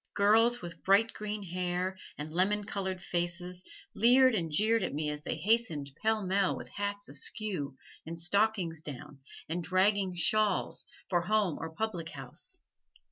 [0.15, 3.63] Girls with bright green hair, and lemon colored faces,
[3.93, 9.19] leered and jeered at me as they hastened pellmell with hats askew, and stockings down,
[9.47, 12.61] and dragging shawls, for home or public house.